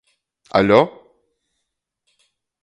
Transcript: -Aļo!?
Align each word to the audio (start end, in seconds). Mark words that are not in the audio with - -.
-Aļo!? 0.55 0.79